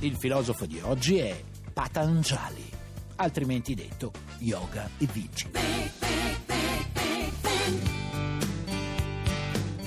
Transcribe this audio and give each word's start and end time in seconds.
Il 0.00 0.16
filosofo 0.16 0.64
di 0.64 0.78
oggi 0.80 1.16
è 1.18 1.42
Patanjali, 1.72 2.64
altrimenti 3.16 3.74
detto 3.74 4.12
Yoga 4.38 4.88
e 4.96 5.08
Vinci. 5.12 5.50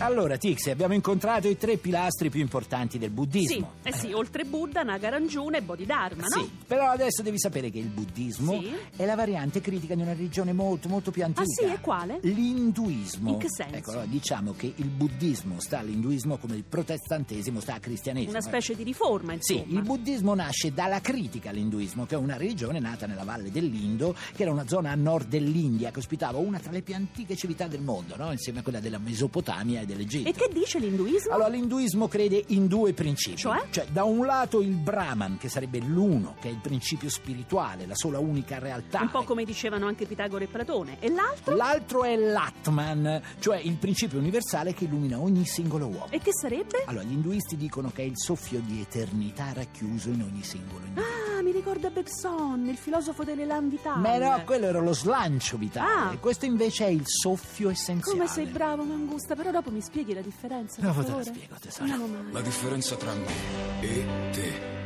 Allora, 0.01 0.35
Tixi, 0.35 0.71
abbiamo 0.71 0.95
incontrato 0.95 1.47
i 1.47 1.57
tre 1.57 1.77
pilastri 1.77 2.29
più 2.31 2.41
importanti 2.41 2.97
del 2.97 3.09
Sì, 3.09 3.13
buddismo. 3.13 3.71
eh 3.83 3.93
sì, 3.93 4.11
oltre 4.13 4.45
Buddha, 4.45 4.81
Nagaranjuna 4.81 5.57
e 5.57 5.61
Bodhidharma, 5.61 6.23
no? 6.23 6.41
Sì, 6.41 6.49
però 6.65 6.89
adesso 6.89 7.21
devi 7.21 7.39
sapere 7.39 7.69
che 7.69 7.77
il 7.77 7.87
buddismo 7.89 8.59
Sì. 8.59 8.73
è 8.95 9.05
la 9.05 9.13
variante 9.15 9.61
critica 9.61 9.93
di 9.93 10.01
una 10.01 10.13
religione 10.13 10.53
molto, 10.53 10.89
molto 10.89 11.11
più 11.11 11.23
antica. 11.23 11.41
Ah, 11.43 11.45
sì? 11.67 11.71
E 11.71 11.79
quale? 11.81 12.17
L'induismo. 12.23 13.33
In 13.33 13.37
che 13.37 13.47
senso? 13.49 13.75
Ecco, 13.75 13.91
allora, 13.91 14.05
diciamo 14.07 14.53
che 14.53 14.73
il 14.75 14.87
buddismo 14.89 15.59
sta 15.59 15.79
all'induismo 15.79 16.37
come 16.37 16.55
il 16.55 16.63
protestantesimo 16.63 17.59
sta 17.59 17.75
al 17.75 17.79
cristianesimo. 17.79 18.31
Una 18.31 18.41
specie 18.41 18.73
di 18.75 18.83
riforma, 18.83 19.35
Sì, 19.39 19.57
insomma. 19.59 19.79
il 19.79 19.85
buddismo 19.85 20.33
nasce 20.33 20.73
dalla 20.73 20.99
critica 20.99 21.51
all'induismo, 21.51 22.07
che 22.07 22.15
è 22.15 22.17
una 22.17 22.37
religione 22.37 22.79
nata 22.79 23.05
nella 23.05 23.23
valle 23.23 23.51
dell'Indo, 23.51 24.15
che 24.35 24.41
era 24.41 24.51
una 24.51 24.67
zona 24.67 24.89
a 24.91 24.95
nord 24.95 25.27
dell'India 25.27 25.91
che 25.91 25.99
ospitava 25.99 26.39
una 26.39 26.57
tra 26.57 26.71
le 26.71 26.81
più 26.81 26.95
antiche 26.95 27.35
civiltà 27.35 27.67
del 27.67 27.81
mondo, 27.81 28.15
no? 28.17 28.31
insieme 28.31 28.59
a 28.59 28.63
quella 28.63 28.79
della 28.79 28.97
Mesopotamia 28.97 29.81
e 29.81 29.85
dell'Egitto. 29.91 30.29
E 30.29 30.33
che 30.33 30.49
dice 30.51 30.79
l'induismo? 30.79 31.33
Allora, 31.33 31.49
l'induismo 31.49 32.07
crede 32.07 32.43
in 32.47 32.67
due 32.67 32.93
principi. 32.93 33.37
Cioè? 33.37 33.59
da 33.91 34.03
un 34.03 34.25
lato 34.25 34.61
il 34.61 34.75
Brahman, 34.75 35.37
che 35.37 35.49
sarebbe 35.49 35.79
l'uno, 35.79 36.35
che 36.39 36.49
è 36.49 36.51
il 36.51 36.59
principio 36.61 37.09
spirituale, 37.09 37.85
la 37.85 37.95
sola 37.95 38.19
unica 38.19 38.59
realtà. 38.59 39.01
Un 39.01 39.09
po' 39.09 39.23
come 39.23 39.43
dicevano 39.43 39.87
anche 39.87 40.05
Pitagora 40.05 40.43
e 40.43 40.47
Platone. 40.47 40.97
E 40.99 41.09
l'altro? 41.09 41.55
L'altro 41.55 42.03
è 42.03 42.15
l'Atman, 42.15 43.21
cioè 43.39 43.57
il 43.57 43.75
principio 43.75 44.19
universale 44.19 44.73
che 44.73 44.85
illumina 44.85 45.19
ogni 45.19 45.45
singolo 45.45 45.87
uomo. 45.87 46.07
E 46.09 46.19
che 46.19 46.31
sarebbe? 46.33 46.83
Allora, 46.85 47.03
gli 47.03 47.13
induisti 47.13 47.57
dicono 47.57 47.91
che 47.93 48.03
è 48.03 48.05
il 48.05 48.17
soffio 48.17 48.59
di 48.59 48.81
eternità 48.81 49.53
racchiuso 49.53 50.09
in 50.09 50.21
ogni 50.21 50.43
singolo 50.43 50.85
individuo. 50.85 51.03
Ah, 51.03 51.30
ricorda 51.61 51.91
Bergson, 51.91 52.67
il 52.67 52.75
filosofo 52.75 53.23
dell'elan 53.23 53.69
vitale. 53.69 53.99
Ma 53.99 54.17
no, 54.17 54.43
quello 54.43 54.65
era 54.65 54.79
lo 54.79 54.93
slancio 54.93 55.57
vitale. 55.57 56.15
Ah. 56.15 56.17
Questo 56.19 56.45
invece 56.45 56.85
è 56.87 56.89
il 56.89 57.03
soffio 57.05 57.69
essenziale. 57.69 58.17
Come 58.17 58.27
sei 58.27 58.47
bravo, 58.47 58.83
Mangusta, 58.83 59.35
però 59.35 59.51
dopo 59.51 59.69
mi 59.69 59.81
spieghi 59.81 60.13
la 60.15 60.21
differenza. 60.21 60.81
per 60.81 60.91
Dopo 60.91 61.03
te 61.03 61.11
la 61.15 61.23
spiego, 61.23 61.55
tesoro. 61.59 62.07
Male. 62.07 62.31
La 62.31 62.41
differenza 62.41 62.95
tra 62.95 63.13
me 63.13 63.79
e 63.79 64.05
te. 64.31 64.79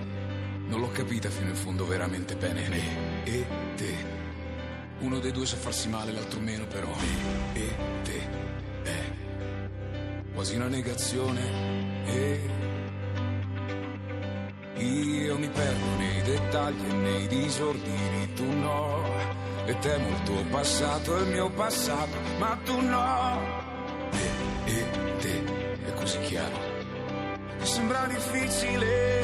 Non 0.67 0.81
l'ho 0.81 0.89
capita 0.89 1.29
fino 1.29 1.49
in 1.49 1.55
fondo 1.55 1.85
veramente 1.85 2.35
bene. 2.35 2.67
Me 2.67 3.23
e 3.23 3.45
te. 3.75 4.13
Uno 4.99 5.19
dei 5.19 5.31
due 5.31 5.45
sa 5.45 5.55
farsi 5.55 5.87
male, 5.87 6.11
l'altro 6.11 6.39
meno, 6.41 6.65
però. 6.67 6.89
Me 6.89 7.53
e 7.53 7.75
te. 8.03 8.29
È 8.83 9.13
quasi 10.33 10.55
una 10.55 10.67
negazione. 10.67 12.03
E. 12.05 12.74
Io 14.77 15.37
mi 15.37 15.47
perdo 15.49 15.85
nei 15.97 16.21
dettagli 16.21 16.85
e 16.89 16.93
nei 16.93 17.27
disordini, 17.27 18.33
tu 18.33 18.45
no. 18.45 19.03
E 19.65 19.77
temo 19.79 20.07
il 20.09 20.23
tuo 20.23 20.43
passato 20.51 21.17
e 21.17 21.21
il 21.21 21.27
mio 21.29 21.49
passato, 21.51 22.17
ma 22.37 22.57
tu 22.63 22.79
no. 22.81 23.39
Me 24.11 24.65
e 24.65 24.85
te. 25.19 25.43
È 25.85 25.93
così 25.93 26.19
chiaro. 26.21 26.57
Sembra 27.61 28.05
difficile. 28.07 29.21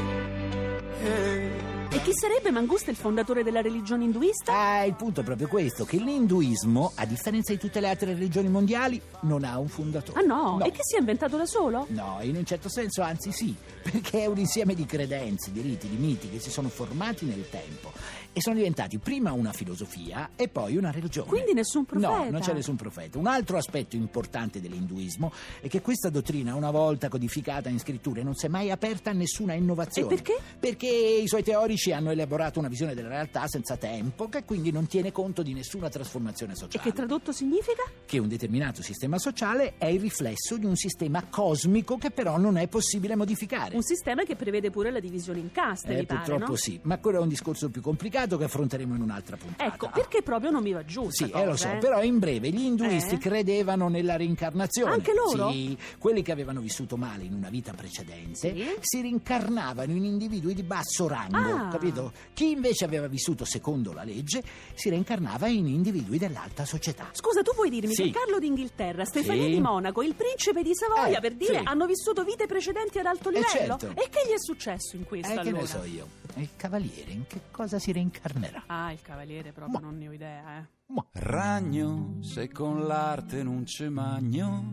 eh. 1.04 1.71
E 1.94 2.02
chi 2.04 2.12
sarebbe 2.14 2.52
Mangusta 2.52 2.90
il 2.90 2.96
fondatore 2.96 3.44
della 3.44 3.60
religione 3.60 4.06
induista? 4.06 4.54
Ah, 4.54 4.86
il 4.86 4.94
punto 4.94 5.20
è 5.20 5.24
proprio 5.26 5.50
questo, 5.50 5.84
che 5.84 5.98
l'induismo, 5.98 6.94
a 6.96 7.06
differenza 7.06 7.52
di 7.52 7.60
tutte 7.60 7.82
le 7.82 7.90
altre 7.90 8.14
religioni 8.14 8.48
mondiali, 8.48 9.02
non 9.24 9.44
ha 9.44 9.60
un 9.60 9.68
fondatore. 9.68 10.18
Ah 10.18 10.24
no? 10.24 10.64
E 10.64 10.72
che 10.72 10.84
si 10.84 10.96
è 10.96 11.00
inventato 11.00 11.36
da 11.36 11.46
solo? 11.46 11.88
No, 11.90 12.20
in 12.22 12.38
un 12.38 12.46
certo 12.46 12.70
senso 12.70 13.02
anzi 13.02 13.34
sì, 13.34 13.54
perché 13.84 14.22
è 14.22 14.26
un 14.28 14.38
insieme 14.38 14.74
di 14.74 14.86
credenze, 14.86 15.52
di 15.52 15.60
riti, 15.60 15.90
di 15.90 15.98
miti 15.98 16.30
che 16.30 16.40
si 16.40 16.50
sono 16.50 16.70
formati 16.70 17.26
nel 17.26 17.50
tempo 17.50 17.92
e 18.32 18.40
sono 18.40 18.56
diventati 18.56 18.98
prima 18.98 19.34
una 19.34 19.52
filosofia 19.52 20.30
e 20.38 20.48
poi 20.48 20.78
una 20.78 20.92
religione. 20.92 21.28
Quindi 21.28 21.54
nessun 21.54 21.84
profeta? 21.84 22.24
No, 22.24 22.30
non 22.30 22.40
c'è 22.40 22.54
nessun 22.54 22.78
profeta. 22.78 23.18
Un 23.18 23.28
altro 23.28 23.58
aspetto 23.58 23.98
importante 23.98 24.62
dell'induismo 24.62 25.34
è 25.60 25.68
che 25.68 25.82
questa 25.82 26.10
dottrina, 26.10 26.56
una 26.56 26.72
volta 26.72 27.10
codificata 27.10 27.68
in 27.68 27.80
scritture, 27.80 28.24
non 28.24 28.36
si 28.36 28.46
è 28.46 28.50
mai 28.50 28.72
aperta 28.72 29.10
a 29.10 29.14
nessuna 29.14 29.56
innovazione. 29.56 30.14
E 30.14 30.16
perché? 30.16 30.40
Perché 30.58 30.88
i 30.88 31.28
suoi 31.28 31.44
teorici 31.44 31.81
hanno 31.90 32.12
elaborato 32.12 32.60
una 32.60 32.68
visione 32.68 32.94
della 32.94 33.08
realtà 33.08 33.48
senza 33.48 33.78
tempo, 33.78 34.30
che 34.30 34.44
quindi 34.44 34.72
non 34.72 34.86
tiene 34.88 35.12
conto 35.12 35.42
di 35.42 35.54
nessuna 35.54 35.90
trasformazione 35.90 36.54
E 36.54 36.56
sociale 36.56 36.84
che 36.84 36.94
tradotto 36.96 37.32
significa? 37.32 37.82
che 38.06 38.20
un 38.20 38.28
determinato 38.28 38.84
sistema 38.84 39.18
sociale 39.18 39.74
è 39.78 39.86
il 39.88 40.00
riflesso 40.02 40.58
di 40.58 40.66
un 40.66 40.76
sistema 40.76 41.24
cosmico 41.30 41.98
che 41.98 42.12
però 42.12 42.38
non 42.38 42.58
è 42.58 42.68
possibile 42.68 43.16
modificare. 43.16 43.76
Un 43.76 43.82
sistema 43.82 44.24
che 44.24 44.36
prevede 44.36 44.70
pure 44.70 44.92
la 44.92 45.00
divisione 45.00 45.40
in 45.40 45.52
caste, 45.52 45.94
Eh, 45.94 46.00
mi 46.00 46.06
pare, 46.06 46.20
purtroppo 46.20 46.52
no? 46.52 46.56
sì, 46.58 46.80
ma 46.84 46.98
quello 47.00 47.20
è 47.20 47.22
un 47.22 47.30
discorso 47.30 47.70
più 47.70 47.82
complicato 47.82 48.38
che 48.38 48.44
affronteremo 48.44 48.94
in 48.96 49.02
un'altra 49.02 49.38
puntata. 49.38 49.74
Ecco, 49.74 49.90
perché 49.92 50.22
proprio 50.22 50.52
non 50.52 50.62
mi 50.62 50.74
va 50.74 50.84
giù 50.84 51.10
Sì, 51.10 51.30
cosa, 51.30 51.44
eh, 51.44 51.46
lo 51.48 51.56
so, 51.56 51.72
eh? 51.72 51.78
però 51.78 52.04
in 52.04 52.20
breve 52.20 52.50
gli 52.50 52.62
induisti 52.62 53.16
Eh? 53.16 53.18
credevano 53.20 53.88
nella 53.88 54.18
reincarnazione. 54.18 54.92
Anche 54.92 55.14
loro? 55.14 55.52
Sì, 55.52 55.78
quelli 55.98 56.22
che 56.22 56.32
avevano 56.34 56.60
vissuto 56.60 56.98
male 56.98 57.24
in 57.24 57.34
una 57.34 57.50
vita 57.50 57.72
precedente 57.74 58.36
Sì? 58.36 58.66
si 58.82 59.00
rincarnavano 59.02 59.92
in 59.94 60.04
individui 60.04 60.54
di 60.54 60.64
basso 60.64 61.08
rango, 61.08 61.38
Ah. 61.38 61.68
Capito? 61.72 62.12
Chi 62.34 62.52
invece 62.52 62.86
aveva 62.86 63.08
vissuto 63.08 63.46
secondo 63.46 63.94
la 63.94 64.04
legge 64.04 64.44
si 64.74 64.90
reincarnava 64.90 65.48
in 65.48 65.68
individui 65.68 66.18
dell'alta 66.18 66.66
società. 66.66 67.10
Scusa, 67.14 67.42
tu 67.42 67.54
vuoi 67.56 67.70
dirmi 67.70 67.94
Sì. 67.94 68.04
che 68.04 68.12
Carlo 68.12 68.40
d'Inghilterra, 68.40 69.06
Stefania 69.06 69.44
Sì. 69.46 69.52
di 69.52 69.60
Monaco, 69.60 70.02
il 70.02 70.14
principe 70.16 70.62
di 70.64 70.72
Savoia, 70.76 71.18
Eh, 71.18 71.22
per 71.22 71.34
dire, 71.36 71.60
sì. 71.60 71.62
hanno 71.66 71.86
vissuto 71.86 72.24
vite 72.24 72.46
precedenti 72.46 73.00
ad 73.00 73.06
alto 73.06 73.30
Eh, 73.30 73.34
livello? 73.34 73.78
certo. 73.78 73.88
E 74.02 74.10
che 74.10 74.20
gli 74.28 74.34
è 74.34 74.40
successo 74.40 74.96
in 74.96 75.06
questo 75.06 75.32
Eh, 75.32 75.36
che 75.36 75.40
allora? 75.42 75.62
ne 75.62 75.68
so 75.68 75.84
io? 75.84 76.08
E 76.36 76.42
il 76.42 76.50
cavaliere 76.56 77.12
in 77.12 77.28
che 77.28 77.42
cosa 77.52 77.80
si 77.80 77.92
reincarnerà? 77.92 78.64
Ah, 78.68 78.92
il 78.92 79.02
cavaliere 79.02 79.52
proprio 79.52 79.80
non 79.80 79.98
ne 79.98 80.08
ho 80.08 80.12
idea, 80.12 80.60
eh. 80.60 80.66
Ma- 80.94 81.06
Ragno, 81.14 82.18
se 82.22 82.50
con 82.52 82.86
l'arte 82.86 83.44
non 83.44 83.64
c'è 83.64 83.88
magno, 83.90 84.64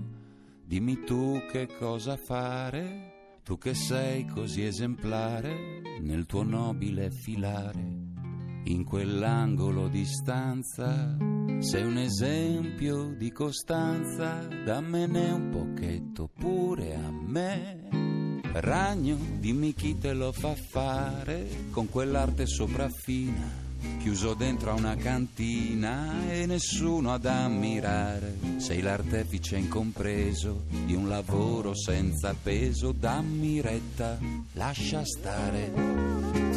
dimmi 0.64 1.04
tu 1.04 1.40
che 1.50 1.68
cosa 1.78 2.16
fare, 2.16 3.07
tu 3.48 3.56
che 3.56 3.72
sei 3.72 4.26
così 4.26 4.62
esemplare 4.62 5.80
nel 6.02 6.26
tuo 6.26 6.42
nobile 6.42 7.10
filare. 7.10 7.80
In 8.64 8.84
quell'angolo 8.84 9.88
di 9.88 10.04
stanza 10.04 11.16
sei 11.58 11.82
un 11.82 11.96
esempio 11.96 13.14
di 13.16 13.32
costanza, 13.32 14.46
dammene 14.66 15.30
un 15.30 15.48
pochetto 15.48 16.28
pure 16.28 16.94
a 16.94 17.10
me. 17.10 17.88
Ragno, 18.52 19.16
dimmi 19.38 19.72
chi 19.72 19.96
te 19.96 20.12
lo 20.12 20.30
fa 20.30 20.54
fare 20.54 21.70
con 21.70 21.88
quell'arte 21.88 22.44
sopraffina 22.46 23.67
chiuso 23.98 24.34
dentro 24.34 24.70
a 24.70 24.74
una 24.74 24.96
cantina 24.96 26.30
e 26.30 26.46
nessuno 26.46 27.12
ad 27.12 27.26
ammirare. 27.26 28.36
Sei 28.56 28.80
l'artefice 28.80 29.56
incompreso 29.56 30.64
di 30.84 30.94
un 30.94 31.08
lavoro 31.08 31.74
senza 31.74 32.34
peso, 32.34 32.92
dammi 32.92 33.60
retta, 33.60 34.18
lascia 34.52 35.04
stare. 35.04 36.47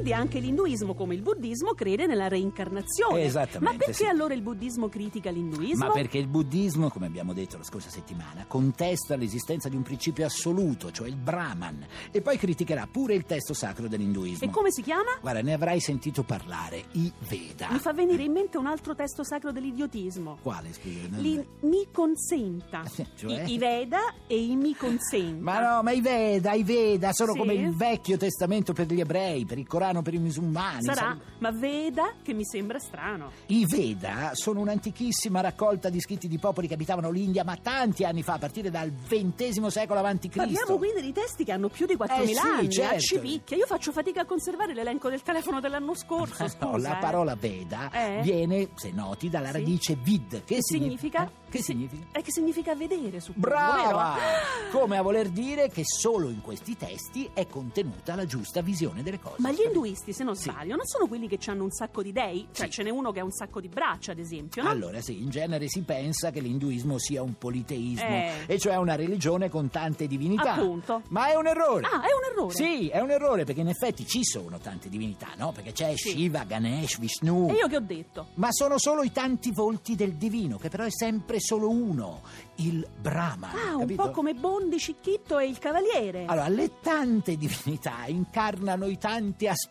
Quindi 0.00 0.12
anche 0.14 0.38
l'induismo, 0.38 0.94
come 0.94 1.14
il 1.14 1.20
buddismo, 1.20 1.72
crede 1.74 2.06
nella 2.06 2.28
reincarnazione. 2.28 3.22
Esattamente, 3.22 3.64
Ma 3.64 3.84
perché 3.84 3.92
sì. 3.92 4.06
allora 4.06 4.32
il 4.34 4.40
buddismo 4.40 4.88
critica 4.88 5.30
l'induismo? 5.30 5.86
Ma 5.86 5.92
perché 5.92 6.16
il 6.18 6.26
buddismo, 6.26 6.88
come 6.88 7.06
abbiamo 7.06 7.32
detto 7.34 7.58
la 7.58 7.64
scorsa 7.64 7.90
settimana, 7.90 8.44
contesta 8.46 9.14
l'esistenza 9.16 9.68
di 9.68 9.76
un 9.76 9.82
principio 9.82 10.24
assoluto, 10.24 10.90
cioè 10.90 11.08
il 11.08 11.16
Brahman, 11.16 11.86
e 12.10 12.20
poi 12.22 12.38
criticherà 12.38 12.88
pure 12.90 13.14
il 13.14 13.24
testo 13.24 13.52
sacro 13.52 13.88
dell'induismo. 13.88 14.46
E 14.46 14.50
come 14.50 14.70
si 14.72 14.82
chiama? 14.82 15.18
Guarda, 15.20 15.42
ne 15.42 15.52
avrai 15.52 15.80
sentito 15.80 16.22
parlare, 16.22 16.84
i 16.92 17.12
Veda. 17.28 17.68
Mi 17.70 17.78
fa 17.78 17.92
venire 17.92 18.22
in 18.22 18.32
mente 18.32 18.56
un 18.56 18.66
altro 18.66 18.94
testo 18.94 19.22
sacro 19.22 19.52
dell'idiotismo. 19.52 20.38
Quale, 20.42 20.72
scusa? 20.72 21.16
Li, 21.18 21.44
mi 21.60 21.86
consenta. 21.92 22.82
Cioè? 23.20 23.42
I, 23.44 23.54
I 23.54 23.58
Veda 23.58 24.14
e 24.26 24.42
i 24.42 24.56
mi 24.56 24.74
consenta. 24.74 25.42
Ma 25.42 25.74
no, 25.76 25.82
ma 25.82 25.90
i 25.90 26.00
Veda, 26.00 26.52
i 26.52 26.62
Veda 26.62 27.12
sono 27.12 27.32
Sì? 27.32 27.38
come 27.38 27.52
il 27.54 27.74
vecchio 27.74 28.16
testamento 28.16 28.72
per 28.72 28.86
gli 28.86 29.00
ebrei, 29.00 29.44
per 29.44 29.58
il 29.58 29.66
Corano 29.66 29.89
strano 29.90 30.02
per 30.02 30.14
i 30.14 30.18
musulmani. 30.18 30.82
Sarà, 30.84 31.16
sai? 31.16 31.18
ma 31.38 31.50
Veda 31.50 32.12
che 32.22 32.32
mi 32.32 32.44
sembra 32.44 32.78
strano. 32.78 33.32
I 33.46 33.66
Veda 33.66 34.30
sono 34.34 34.60
un'antichissima 34.60 35.40
raccolta 35.40 35.88
di 35.88 36.00
scritti 36.00 36.28
di 36.28 36.38
popoli 36.38 36.68
che 36.68 36.74
abitavano 36.74 37.10
l'India, 37.10 37.42
ma 37.44 37.56
tanti 37.60 38.04
anni 38.04 38.22
fa, 38.22 38.34
a 38.34 38.38
partire 38.38 38.70
dal 38.70 38.90
XX 38.92 39.66
secolo 39.66 40.00
a.C. 40.00 40.28
Parliamo 40.36 40.76
quindi 40.78 41.02
di 41.02 41.12
testi 41.12 41.44
che 41.44 41.52
hanno 41.52 41.68
più 41.68 41.86
di 41.86 41.94
4.000 41.96 42.20
Eh 42.20 42.26
sì, 42.26 42.38
anni, 42.38 42.70
certo. 42.70 42.94
a 42.94 42.98
Cipicchia. 42.98 43.56
Io 43.56 43.66
faccio 43.66 43.90
fatica 43.92 44.20
a 44.22 44.24
conservare 44.24 44.74
l'elenco 44.74 45.08
del 45.10 45.22
telefono 45.22 45.60
dell'anno 45.60 45.94
scorso, 45.94 46.46
scusa. 46.48 46.56
No, 46.66 46.76
la 46.76 46.96
eh. 46.98 47.00
parola 47.00 47.34
Veda 47.34 47.90
Eh? 47.90 48.20
viene, 48.22 48.68
se 48.76 48.90
noti, 48.92 49.28
dalla 49.28 49.46
Sì. 49.48 49.52
radice 49.54 49.96
vid. 50.00 50.44
Che, 50.44 50.54
Che 50.56 50.58
significa? 50.62 51.24
eh? 51.26 51.30
Che 51.50 51.62
significa? 51.62 52.06
È 52.12 52.22
che 52.22 52.30
significa 52.30 52.74
vedere, 52.76 53.18
suppongo, 53.18 53.48
Brava! 53.48 54.14
vero? 54.14 54.78
Come 54.78 54.96
a 54.98 55.02
voler 55.02 55.28
dire 55.30 55.68
che 55.68 55.82
solo 55.84 56.28
in 56.28 56.40
questi 56.42 56.76
testi 56.76 57.28
è 57.34 57.48
contenuta 57.48 58.14
la 58.14 58.24
giusta 58.24 58.60
visione 58.60 59.02
delle 59.02 59.18
cose. 59.18 59.36
Ma 59.40 59.50
gli 59.50 59.62
induisti, 59.84 60.12
se 60.12 60.24
non 60.24 60.36
Sì. 60.36 60.50
sbaglio, 60.50 60.76
non 60.76 60.86
sono 60.86 61.06
quelli 61.06 61.26
che 61.28 61.38
hanno 61.50 61.64
un 61.64 61.70
sacco 61.70 62.02
di 62.02 62.12
dei? 62.12 62.46
Cioè 62.52 62.66
Sì. 62.66 62.72
ce 62.72 62.82
n'è 62.82 62.90
uno 62.90 63.12
che 63.12 63.20
ha 63.20 63.24
un 63.24 63.30
sacco 63.32 63.60
di 63.60 63.68
braccia, 63.68 64.12
ad 64.12 64.18
esempio, 64.18 64.62
no? 64.62 64.68
Allora 64.68 65.00
sì, 65.00 65.20
in 65.22 65.30
genere 65.30 65.68
si 65.68 65.82
pensa 65.82 66.30
che 66.30 66.40
l'induismo 66.40 66.98
sia 66.98 67.22
un 67.22 67.34
politeismo, 67.38 68.06
Eh. 68.06 68.32
e 68.46 68.58
cioè 68.58 68.76
una 68.76 68.94
religione 68.94 69.48
con 69.48 69.70
tante 69.70 70.06
divinità. 70.06 70.54
Appunto. 70.54 71.02
Ma 71.08 71.28
è 71.30 71.34
un 71.34 71.46
errore. 71.46 71.86
Ah, 71.86 72.02
è 72.02 72.12
un 72.12 72.30
errore. 72.32 72.54
Sì, 72.54 72.88
è 72.88 73.00
un 73.00 73.10
errore 73.10 73.44
perché 73.44 73.60
in 73.60 73.68
effetti 73.68 74.06
ci 74.06 74.24
sono 74.24 74.58
tante 74.58 74.88
divinità, 74.88 75.28
no? 75.36 75.52
Perché 75.52 75.72
c'è 75.72 75.92
Sì. 75.96 76.10
Shiva, 76.10 76.44
Ganesh, 76.44 76.98
Vishnu. 76.98 77.48
E 77.50 77.54
io 77.54 77.66
che 77.68 77.76
ho 77.76 77.80
detto? 77.80 78.28
Ma 78.34 78.48
sono 78.50 78.78
solo 78.78 79.02
i 79.02 79.12
tanti 79.12 79.50
volti 79.52 79.94
del 79.96 80.14
divino, 80.14 80.58
che 80.58 80.68
però 80.68 80.84
è 80.84 80.90
sempre 80.90 81.40
solo 81.40 81.68
uno, 81.70 82.22
il 82.56 82.86
Brahma. 83.00 83.50
Ah, 83.52 83.74
un 83.74 83.80
capito? 83.80 84.02
po' 84.02 84.10
come 84.10 84.34
Bondi, 84.34 84.78
Cicchitto 84.78 85.38
e 85.38 85.46
il 85.46 85.58
Cavaliere. 85.58 86.24
Allora, 86.26 86.48
le 86.48 86.70
tante 86.80 87.36
divinità 87.36 88.04
incarnano 88.06 88.86
i 88.86 88.98
tanti 88.98 89.46
aspetti 89.46 89.69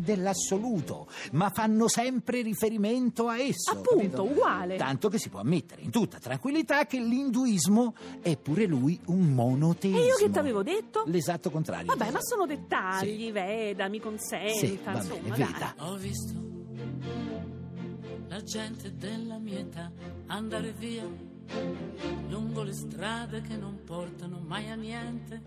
dell'assoluto, 0.00 1.08
ma 1.32 1.50
fanno 1.50 1.88
sempre 1.88 2.42
riferimento 2.42 3.28
a 3.28 3.38
esso. 3.38 3.72
Appunto, 3.72 3.96
capito? 3.96 4.22
uguale. 4.24 4.76
Tanto 4.76 5.08
che 5.08 5.18
si 5.18 5.28
può 5.28 5.40
ammettere 5.40 5.82
in 5.82 5.90
tutta 5.90 6.18
tranquillità 6.18 6.86
che 6.86 7.00
l'induismo 7.00 7.94
è 8.20 8.36
pure 8.36 8.66
lui 8.66 8.98
un 9.06 9.32
monoteismo. 9.34 9.98
E 10.00 10.04
io 10.06 10.16
che 10.16 10.30
t'avevo 10.30 10.62
detto? 10.62 11.02
L'esatto 11.06 11.50
contrario. 11.50 11.94
Vabbè, 11.94 12.10
ma 12.12 12.20
sono 12.20 12.46
dettagli, 12.46 13.24
Sì. 13.26 13.30
Veda, 13.30 13.88
mi 13.88 14.00
consenta, 14.00 14.52
Sì, 14.52 14.78
va 14.84 14.92
insomma, 14.92 15.14
bene, 15.20 15.36
dai. 15.36 15.46
veda. 15.52 15.74
Ho 15.78 15.96
visto 15.96 16.48
la 18.28 18.42
gente 18.42 18.94
della 18.96 19.38
mia 19.38 19.58
età 19.58 19.90
andare 20.26 20.72
via 20.72 21.04
lungo 22.28 22.62
le 22.62 22.72
strade 22.72 23.40
che 23.40 23.56
non 23.56 23.82
portano 23.84 24.38
mai 24.40 24.70
a 24.70 24.74
niente, 24.74 25.42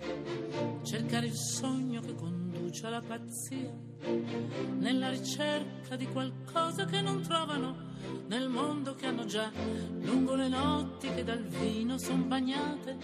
cercare 0.84 1.28
il 1.28 1.36
sogno 1.36 2.02
che 2.02 2.16
conduce 2.16 2.88
alla 2.88 3.02
pazzia, 3.02 3.74
nella 4.80 5.10
ricerca 5.10 5.96
di 5.96 6.08
qualcosa 6.08 6.86
che 6.86 7.02
non 7.02 7.22
trovano 7.22 7.93
nel 8.28 8.50
mondo 8.50 8.96
che 8.96 9.06
hanno 9.06 9.26
già, 9.26 9.52
lungo 10.02 10.36
le 10.36 10.48
notti 10.48 11.10
che 11.14 11.24
dal 11.24 11.44
vino 11.44 11.98
son 11.98 12.28
bagnate, 12.28 12.98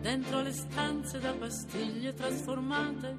dentro 0.00 0.42
le 0.42 0.52
stanze 0.52 1.18
da 1.18 1.32
pastiglie 1.32 2.14
trasformate, 2.14 3.16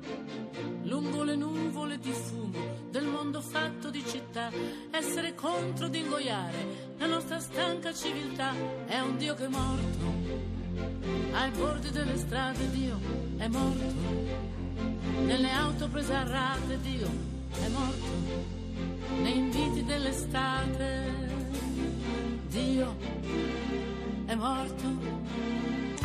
lungo 0.84 1.24
le 1.24 1.36
nuvole 1.36 2.00
di 2.00 2.12
fumo 2.12 2.84
del 2.90 3.06
mondo 3.06 3.42
fatto 3.42 3.90
di 3.90 4.04
città, 4.06 4.50
essere 4.92 5.36
contro 5.36 5.88
di 5.88 6.00
ingoiare 6.00 6.94
la 6.98 7.08
nostra 7.08 7.40
stanca 7.40 7.94
civiltà, 7.94 8.54
è 8.86 9.00
un 9.00 9.18
Dio 9.18 9.34
che 9.34 9.46
è 9.46 9.50
morto, 9.50 10.14
ai 11.34 11.52
bordi 11.52 11.90
delle 11.92 12.18
strade 12.18 12.70
Dio 12.70 12.98
è 13.38 13.48
morto, 13.48 13.94
nelle 15.26 15.52
auto 15.52 15.88
prese 15.90 16.14
a 16.14 16.24
rate 16.24 16.80
Dio 16.80 17.08
è 17.52 17.68
morto, 17.68 18.54
nei 19.22 19.38
inviti 19.38 19.84
dell'estate 19.84 20.05
morto. 24.46 25.35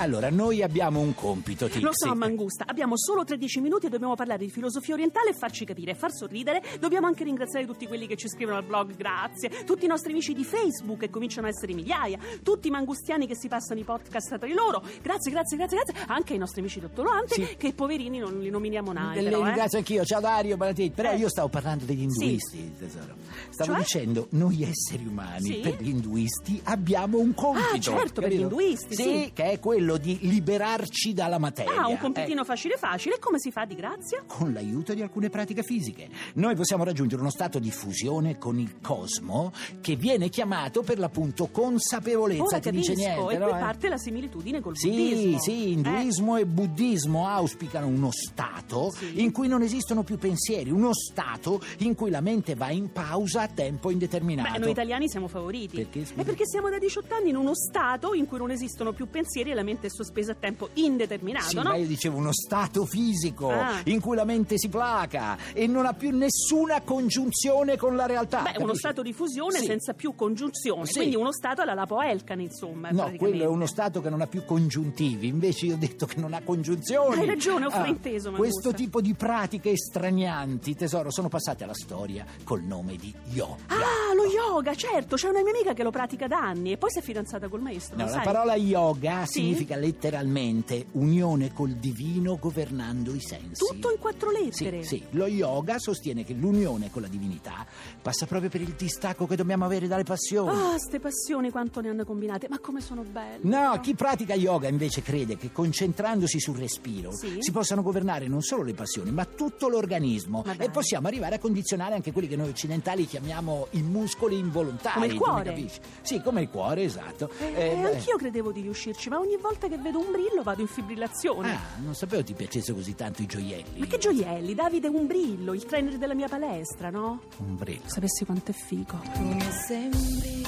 Allora, 0.00 0.30
noi 0.30 0.62
abbiamo 0.62 1.00
un 1.00 1.14
compito, 1.14 1.66
Tixi. 1.66 1.80
Lo 1.82 1.90
so, 1.92 2.14
Mangusta, 2.14 2.64
abbiamo 2.66 2.96
solo 2.96 3.22
13 3.22 3.60
minuti 3.60 3.84
e 3.84 3.88
dobbiamo 3.90 4.14
parlare 4.14 4.38
di 4.46 4.50
filosofia 4.50 4.94
orientale 4.94 5.28
e 5.28 5.32
farci 5.34 5.66
capire, 5.66 5.94
far 5.94 6.10
sorridere. 6.10 6.62
Dobbiamo 6.80 7.06
anche 7.06 7.22
ringraziare 7.22 7.66
tutti 7.66 7.86
quelli 7.86 8.06
che 8.06 8.16
ci 8.16 8.26
scrivono 8.26 8.56
al 8.56 8.64
blog, 8.64 8.96
grazie. 8.96 9.50
Tutti 9.66 9.84
i 9.84 9.88
nostri 9.88 10.12
amici 10.12 10.32
di 10.32 10.42
Facebook, 10.42 11.00
che 11.00 11.10
cominciano 11.10 11.48
a 11.48 11.50
essere 11.50 11.74
migliaia. 11.74 12.18
Tutti 12.42 12.68
i 12.68 12.70
mangustiani 12.70 13.26
che 13.26 13.36
si 13.36 13.48
passano 13.48 13.78
i 13.78 13.84
podcast 13.84 14.38
tra 14.38 14.46
di 14.46 14.54
loro. 14.54 14.82
Grazie, 15.02 15.30
grazie, 15.30 15.58
grazie, 15.58 15.76
grazie. 15.76 16.04
Anche 16.06 16.32
ai 16.32 16.38
nostri 16.38 16.60
amici 16.60 16.80
dottolante, 16.80 17.34
Sì. 17.34 17.56
che 17.58 17.74
poverini 17.74 18.18
non 18.18 18.40
li 18.40 18.48
nominiamo 18.48 18.92
mai. 18.94 19.16
Le 19.16 19.24
però, 19.28 19.42
eh. 19.42 19.44
ringrazio 19.44 19.78
anch'io, 19.78 20.02
ciao 20.06 20.20
Dario, 20.20 20.56
buonanotte. 20.56 20.90
Però 20.92 21.10
Eh. 21.10 21.16
io 21.16 21.28
stavo 21.28 21.48
parlando 21.48 21.84
degli 21.84 22.02
induisti, 22.02 22.72
tesoro. 22.78 23.16
Stavo 23.50 23.72
Cioè? 23.72 23.80
dicendo, 23.82 24.26
noi 24.30 24.62
esseri 24.62 25.06
umani, 25.06 25.44
Sì? 25.44 25.58
per 25.60 25.76
gli 25.82 25.88
induisti, 25.90 26.58
abbiamo 26.64 27.18
un 27.18 27.34
compito. 27.34 27.68
Ah, 27.74 27.78
certo, 27.78 28.22
per 28.22 28.30
gli 28.32 28.40
capito? 28.40 28.60
induisti, 28.60 28.94
sì. 28.94 29.30
che 29.34 29.50
è 29.50 29.58
quello 29.60 29.89
di 29.96 30.18
liberarci 30.22 31.12
dalla 31.12 31.38
materia. 31.38 31.82
Ah, 31.82 31.86
un 31.88 31.98
compitino 31.98 32.42
Eh, 32.42 32.44
facile 32.44 32.76
facile. 32.76 33.18
Come 33.18 33.38
si 33.38 33.50
fa 33.50 33.64
di 33.64 33.74
grazia? 33.74 34.22
con 34.26 34.52
l'aiuto 34.52 34.94
di 34.94 35.02
alcune 35.02 35.28
pratiche 35.28 35.62
fisiche. 35.62 36.08
Noi 36.34 36.54
possiamo 36.54 36.84
raggiungere 36.84 37.20
uno 37.20 37.30
stato 37.30 37.58
di 37.58 37.70
fusione 37.70 38.38
con 38.38 38.58
il 38.58 38.80
cosmo 38.80 39.52
che 39.80 39.96
viene 39.96 40.28
chiamato 40.28 40.82
per 40.82 40.98
l'appunto 40.98 41.48
consapevolezza. 41.48 42.42
Ora 42.42 42.58
Ti 42.58 42.70
capisco, 42.70 42.92
dice 42.92 43.04
niente, 43.06 43.34
e 43.34 43.38
no, 43.38 43.46
qui 43.48 43.56
eh? 43.56 43.60
parte 43.60 43.88
la 43.88 43.96
similitudine 43.98 44.60
col 44.60 44.76
Sì, 44.76 44.88
buddismo. 44.90 45.38
sì, 45.40 45.50
Eh. 45.64 45.70
induismo 45.70 46.36
e 46.36 46.46
buddismo 46.46 47.26
auspicano 47.28 47.86
uno 47.86 48.10
stato 48.12 48.90
Sì. 48.90 49.20
in 49.22 49.32
cui 49.32 49.48
non 49.48 49.62
esistono 49.62 50.02
più 50.02 50.16
pensieri, 50.18 50.70
uno 50.70 50.90
stato 50.94 51.60
in 51.78 51.94
cui 51.94 52.10
la 52.10 52.20
mente 52.20 52.54
va 52.54 52.70
in 52.70 52.90
pausa 52.92 53.42
a 53.42 53.48
tempo 53.48 53.90
indeterminato. 53.90 54.52
Beh, 54.52 54.58
noi 54.58 54.70
italiani 54.70 55.08
siamo 55.08 55.28
favoriti. 55.28 55.76
Perché? 55.76 56.06
È 56.14 56.22
perché 56.24 56.46
siamo 56.46 56.68
da 56.70 56.78
18 56.78 57.14
anni 57.14 57.30
in 57.30 57.36
uno 57.36 57.54
stato 57.54 58.14
in 58.14 58.26
cui 58.26 58.38
non 58.38 58.50
esistono 58.50 58.92
più 58.92 59.08
pensieri 59.08 59.50
e 59.50 59.54
la 59.54 59.62
mente 59.62 59.79
è 59.86 59.90
sospesa 59.90 60.32
a 60.32 60.34
tempo 60.34 60.68
indeterminato, 60.74 61.46
Sì, 61.48 61.56
no? 61.56 61.62
ma 61.62 61.76
io 61.76 61.86
dicevo 61.86 62.16
uno 62.16 62.32
stato 62.32 62.84
fisico 62.86 63.48
Ah. 63.50 63.80
in 63.84 64.00
cui 64.00 64.16
la 64.16 64.24
mente 64.24 64.58
si 64.58 64.68
placa 64.68 65.36
e 65.52 65.66
non 65.66 65.86
ha 65.86 65.92
più 65.92 66.10
nessuna 66.16 66.80
congiunzione 66.82 67.76
con 67.76 67.96
la 67.96 68.06
realtà. 68.06 68.42
Beh, 68.42 68.62
uno 68.62 68.74
stato 68.74 69.02
di 69.02 69.12
fusione 69.12 69.58
Sì. 69.58 69.64
senza 69.66 69.92
più 69.94 70.14
congiunzione, 70.14 70.86
Sì. 70.86 70.94
quindi 70.98 71.16
uno 71.16 71.32
stato 71.32 71.62
alla 71.62 71.74
Lapo 71.74 72.00
Elkan, 72.00 72.40
insomma. 72.40 72.90
No, 72.90 73.12
quello 73.16 73.42
è 73.42 73.46
uno 73.46 73.66
stato 73.66 74.00
che 74.00 74.10
non 74.10 74.20
ha 74.20 74.26
più 74.26 74.44
congiuntivi, 74.44 75.26
invece 75.28 75.66
io 75.66 75.74
ho 75.74 75.78
detto 75.78 76.06
che 76.06 76.20
non 76.20 76.32
ha 76.34 76.42
congiunzioni. 76.42 77.14
Ah, 77.16 77.20
Hai 77.20 77.26
ragione, 77.26 77.66
ho 77.66 77.70
frainteso, 77.70 78.30
Mangusta. 78.30 78.60
Questo 78.60 78.72
tipo 78.82 79.00
di 79.00 79.14
pratiche 79.14 79.70
estranianti, 79.70 80.74
tesoro, 80.74 81.10
sono 81.10 81.28
passate 81.28 81.64
alla 81.64 81.74
storia 81.74 82.24
col 82.44 82.62
nome 82.62 82.96
di 82.96 83.12
yoga. 83.32 83.62
Ah, 83.68 84.14
lo 84.14 84.24
yoga, 84.26 84.74
certo, 84.74 85.16
c'è 85.16 85.28
una 85.28 85.42
mia 85.42 85.52
amica 85.52 85.72
che 85.72 85.82
lo 85.82 85.90
pratica 85.90 86.26
da 86.26 86.38
anni 86.38 86.72
e 86.72 86.76
poi 86.76 86.90
si 86.90 86.98
è 86.98 87.02
fidanzata 87.02 87.48
col 87.48 87.60
maestro, 87.60 87.96
No, 87.96 88.04
la 88.04 88.10
sai? 88.10 88.24
parola 88.24 88.54
yoga 88.56 89.24
Sì? 89.26 89.40
significa 89.40 89.69
letteralmente 89.76 90.86
unione 90.92 91.52
col 91.52 91.70
divino 91.72 92.36
governando 92.38 93.14
i 93.14 93.20
sensi. 93.20 93.64
Tutto 93.64 93.90
in 93.90 93.98
quattro 93.98 94.30
Sì, 94.30 94.64
lettere. 94.64 94.82
sì, 94.82 95.02
lo 95.10 95.26
yoga 95.26 95.78
sostiene 95.78 96.24
che 96.24 96.32
l'unione 96.34 96.90
con 96.90 97.02
la 97.02 97.08
divinità 97.08 97.66
passa 98.00 98.26
proprio 98.26 98.50
per 98.50 98.60
il 98.60 98.74
distacco 98.76 99.26
che 99.26 99.36
dobbiamo 99.36 99.64
avere 99.64 99.86
dalle 99.88 100.02
passioni. 100.04 100.50
Ah, 100.50 100.78
ste 100.78 100.98
passioni 101.00 101.50
quanto 101.50 101.80
ne 101.80 101.88
hanno 101.90 102.04
combinate, 102.04 102.46
ma 102.48 102.58
come 102.58 102.80
sono 102.80 103.02
belle. 103.02 103.38
No, 103.42 103.78
chi 103.80 103.94
pratica 103.94 104.34
yoga 104.34 104.68
invece 104.68 105.02
crede 105.02 105.36
che 105.36 105.52
concentrandosi 105.52 106.38
sul 106.40 106.56
respiro 106.56 107.12
Sì? 107.12 107.36
si 107.38 107.50
possano 107.52 107.82
governare 107.82 108.26
non 108.28 108.42
solo 108.42 108.62
le 108.62 108.74
passioni, 108.74 109.10
ma 109.10 109.24
tutto 109.24 109.68
l'organismo 109.68 110.42
Ma 110.44 110.56
e 110.56 110.70
possiamo 110.70 111.06
arrivare 111.08 111.36
a 111.36 111.38
condizionare 111.38 111.94
anche 111.94 112.12
quelli 112.12 112.28
che 112.28 112.36
noi 112.36 112.48
occidentali 112.48 113.06
chiamiamo 113.06 113.68
i 113.72 113.82
muscoli 113.82 114.38
involontari. 114.38 114.94
Come 114.94 115.06
il 115.06 115.18
cuore. 115.18 115.68
Sì, 116.02 116.20
come 116.22 116.42
il 116.42 116.48
cuore, 116.48 116.82
esatto. 116.84 117.30
Eh, 117.38 117.46
Eh, 117.70 117.76
beh. 117.76 117.94
anch'io 117.94 118.16
credevo 118.16 118.52
di 118.52 118.60
riuscirci, 118.62 119.08
ma 119.08 119.18
ogni 119.18 119.36
volta 119.36 119.59
che 119.68 119.78
vedo 119.78 119.98
un 119.98 120.10
brillo 120.10 120.42
vado 120.42 120.60
in 120.60 120.66
fibrillazione. 120.66 121.52
Ah, 121.52 121.60
non 121.82 121.94
sapevo 121.94 122.22
ti 122.22 122.34
piacesse 122.34 122.72
così 122.72 122.94
tanto 122.94 123.22
i 123.22 123.26
gioielli. 123.26 123.78
Ma 123.78 123.86
che 123.86 123.98
gioielli, 123.98 124.54
Davide 124.54 124.88
è 124.88 124.90
un 124.90 125.06
brillo, 125.06 125.54
il 125.54 125.64
trainer 125.64 125.96
della 125.98 126.14
mia 126.14 126.28
palestra, 126.28 126.90
no? 126.90 127.22
Un 127.38 127.56
brillo. 127.56 127.82
Sapessi 127.86 128.24
quanto 128.24 128.50
è 128.50 128.54
figo. 128.54 129.00
Tu 129.14 129.20
mi 129.22 129.50
sembri 129.66 130.44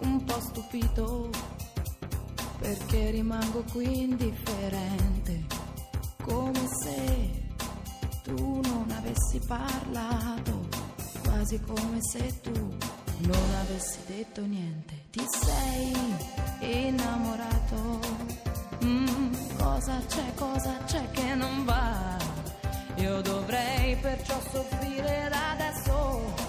un 0.00 0.24
po' 0.24 0.40
stupito 0.40 1.30
perché 2.58 3.10
rimango 3.10 3.64
qui 3.72 4.02
indifferente, 4.02 5.46
come 6.22 6.68
se 6.82 7.48
tu 8.22 8.60
non 8.62 8.86
avessi 8.90 9.40
parlato, 9.46 10.68
quasi 11.22 11.58
come 11.60 11.98
se 12.00 12.40
tu 12.40 12.52
non 12.52 13.54
avessi 13.60 13.98
detto 14.06 14.44
niente. 14.44 15.06
Ti 15.10 15.24
sei 15.26 15.92
innamorato? 16.60 18.00
Mm, 18.84 19.32
cosa 19.58 20.00
c'è, 20.06 20.34
cosa 20.34 20.76
c'è 20.86 21.10
che 21.10 21.34
non 21.34 21.64
va? 21.64 22.16
Io 22.96 23.20
dovrei 23.22 23.96
perciò 23.96 24.38
soffrire 24.50 25.28
da 25.30 25.50
adesso. 25.52 26.39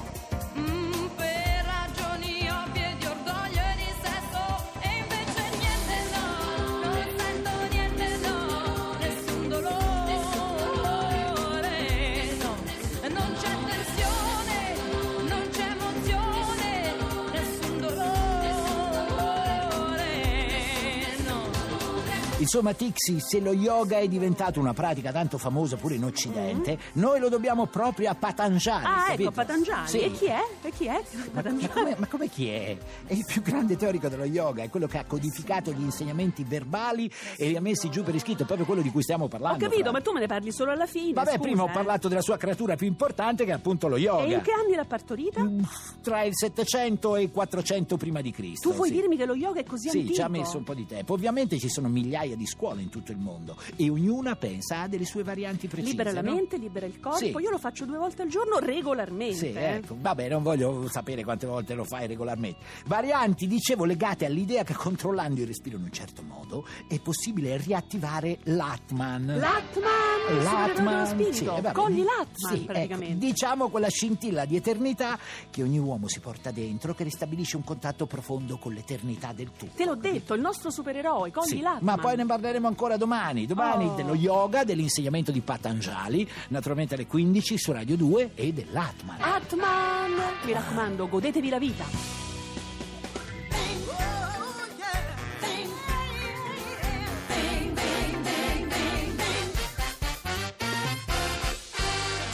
Insomma, 22.41 22.73
Tixi, 22.73 23.19
se 23.19 23.39
lo 23.39 23.53
yoga 23.53 23.97
è 23.99 24.07
diventato 24.07 24.59
una 24.59 24.73
pratica 24.73 25.11
tanto 25.11 25.37
famosa 25.37 25.77
pure 25.77 25.95
in 25.95 26.03
Occidente, 26.03 26.77
noi 26.93 27.19
lo 27.19 27.29
dobbiamo 27.29 27.67
proprio 27.67 28.09
a 28.09 28.15
Patanjali. 28.15 28.85
Ah, 28.85 29.03
capito? 29.07 29.21
ecco, 29.23 29.31
Patanjali. 29.31 29.87
Sì. 29.87 29.99
E 29.99 30.11
chi 30.11 30.25
è? 30.25 30.39
E 30.61 30.71
chi 30.71 30.85
è? 30.85 31.01
Ma, 31.31 31.41
ma 31.43 31.67
come, 31.69 31.95
ma 31.97 32.07
come 32.07 32.27
chi 32.29 32.49
è? 32.49 32.77
È 33.05 33.13
il 33.13 33.25
più 33.25 33.41
grande 33.41 33.75
teorico 33.77 34.07
dello 34.09 34.25
yoga, 34.25 34.63
è 34.63 34.69
quello 34.69 34.87
che 34.87 34.97
ha 34.97 35.05
codificato 35.05 35.71
gli 35.71 35.81
insegnamenti 35.81 36.43
verbali 36.43 37.09
e 37.37 37.47
li 37.47 37.55
ha 37.55 37.61
messi 37.61 37.89
giù 37.89 38.03
per 38.03 38.15
iscritto, 38.15 38.45
proprio 38.45 38.65
quello 38.65 38.81
di 38.81 38.91
cui 38.91 39.01
stiamo 39.03 39.25
Ho 39.25 39.27
parlando. 39.27 39.59
capito, 39.59 39.83
Fra. 39.83 39.91
ma 39.91 40.01
tu 40.01 40.11
me 40.11 40.19
ne 40.19 40.27
parli 40.27 40.51
solo 40.51 40.71
alla 40.71 40.85
fine. 40.87 41.13
Vabbè, 41.13 41.31
scusa, 41.31 41.39
prima 41.41 41.63
ho 41.63 41.67
eh. 41.69 41.71
parlato 41.71 42.07
della 42.07 42.21
sua 42.21 42.37
creatura 42.37 42.75
più 42.75 42.87
importante 42.87 43.45
che 43.45 43.51
è 43.51 43.53
appunto 43.53 43.87
lo 43.87 43.97
yoga. 43.97 44.23
E 44.23 44.33
in 44.33 44.41
che 44.41 44.51
anni 44.51 44.75
l'ha 44.75 44.85
partorita? 44.85 45.41
Mm, 45.43 45.59
Tra 46.01 46.23
il 46.23 46.33
700 46.35 47.15
e 47.15 47.21
il 47.23 47.31
400 47.31 47.97
prima 47.97 48.21
di 48.21 48.31
Cristo. 48.31 48.69
Tu 48.69 48.75
vuoi 48.75 48.89
sì. 48.89 48.95
dirmi 48.95 49.15
che 49.17 49.25
lo 49.25 49.35
yoga 49.35 49.59
è 49.59 49.63
così 49.63 49.89
Sì, 49.89 49.97
antico? 49.99 50.15
ci 50.15 50.21
ha 50.21 50.27
messo 50.27 50.57
un 50.57 50.63
po' 50.63 50.73
di 50.73 50.85
tempo. 50.85 51.13
Ovviamente 51.13 51.57
ci 51.59 51.69
sono 51.69 51.87
migliaia 51.87 52.35
di 52.35 52.40
scuole 52.45 52.81
in 52.81 52.89
tutto 52.89 53.11
il 53.11 53.17
mondo 53.17 53.57
e 53.75 53.89
ognuna 53.89 54.35
pensa 54.35 54.81
a 54.81 54.87
delle 54.87 55.05
sue 55.05 55.23
varianti 55.23 55.67
precise. 55.67 55.91
Libera 55.91 56.11
la 56.11 56.21
no? 56.21 56.33
mente, 56.33 56.57
libera 56.57 56.85
il 56.85 56.99
corpo. 56.99 57.17
Sì. 57.17 57.35
Io 57.37 57.49
lo 57.49 57.57
faccio 57.57 57.85
due 57.85 57.97
volte 57.97 58.21
al 58.21 58.27
giorno 58.29 58.59
regolarmente. 58.59 59.35
Sì, 59.35 59.53
eh. 59.53 59.75
ecco. 59.75 59.95
Vabbè, 59.99 60.29
non 60.29 60.43
voglio 60.43 60.87
sapere 60.89 61.23
quante 61.23 61.45
volte 61.47 61.73
lo 61.73 61.83
fai 61.83 62.07
regolarmente. 62.07 62.59
Varianti, 62.85 63.47
dicevo, 63.47 63.85
legate 63.85 64.25
all'idea 64.25 64.63
che 64.63 64.73
controllando 64.73 65.41
il 65.41 65.47
respiro 65.47 65.77
in 65.77 65.83
un 65.83 65.91
certo 65.91 66.21
modo 66.23 66.65
è 66.87 66.99
possibile 66.99 67.57
riattivare 67.57 68.39
l'Atman. 68.43 69.25
L'Atman, 69.25 69.91
sollevamento 70.27 70.81
dello 70.81 71.05
sì, 71.05 71.33
spirito. 71.33 71.57
eh, 71.57 71.61
vabbè, 71.61 71.71
Cogli 71.73 71.93
di- 71.95 72.03
l'Atman, 72.03 72.55
sì, 72.57 72.59
praticamente. 72.65 73.13
ecco, 73.13 73.25
diciamo 73.25 73.69
quella 73.69 73.89
scintilla 73.89 74.45
di 74.45 74.55
eternità 74.55 75.17
che 75.49 75.63
ogni 75.63 75.79
uomo 75.79 76.07
si 76.07 76.19
porta 76.19 76.51
dentro, 76.51 76.93
che 76.93 77.03
ristabilisce 77.03 77.55
un 77.57 77.63
contatto 77.63 78.05
profondo 78.05 78.57
con 78.57 78.73
l'eternità 78.73 79.33
del 79.33 79.51
tutto. 79.57 79.73
Te 79.75 79.85
l'ho 79.85 79.95
detto, 79.95 80.33
il 80.33 80.41
nostro 80.41 80.69
supereroe, 80.71 81.31
cogli 81.31 81.47
Sì, 81.47 81.61
l'Atman. 81.61 81.83
ma 81.83 81.97
poi 81.97 82.15
ne 82.21 82.25
parleremo 82.27 82.67
ancora 82.67 82.97
domani. 82.97 83.45
Domani 83.45 83.85
Oh. 83.87 83.95
dello 83.95 84.13
yoga, 84.15 84.63
dell'insegnamento 84.63 85.31
di 85.31 85.41
Patanjali, 85.41 86.27
naturalmente 86.49 86.93
alle 86.95 87.07
15 87.07 87.57
su 87.57 87.71
Radio 87.71 87.95
2 87.97 88.31
e 88.35 88.53
dell'Atman. 88.53 89.17
Atman! 89.19 90.11
Mi 90.45 90.53
raccomando, 90.53 91.07
godetevi 91.07 91.49
la 91.49 91.59
vita. 91.59 92.20